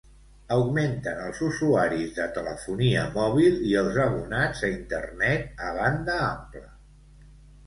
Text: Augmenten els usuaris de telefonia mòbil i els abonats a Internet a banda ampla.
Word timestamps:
Augmenten 0.53 1.19
els 1.25 1.41
usuaris 1.47 2.15
de 2.15 2.25
telefonia 2.37 3.03
mòbil 3.19 3.61
i 3.73 3.77
els 3.83 4.01
abonats 4.07 4.65
a 4.69 4.71
Internet 4.79 5.63
a 5.69 5.71
banda 5.77 6.19
ampla. 6.31 6.65